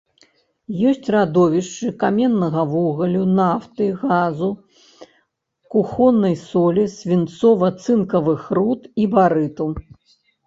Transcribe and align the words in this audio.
Ёсць 0.91 1.07
радовішчы 1.15 1.89
каменнага 2.03 2.63
вугалю, 2.71 3.21
нафты, 3.39 3.89
газу, 4.05 4.49
кухоннай 5.75 6.35
солі, 6.47 6.85
свінцова-цынкавых 6.95 8.41
руд 8.59 8.81
і 9.05 9.09
барыту. 9.13 9.67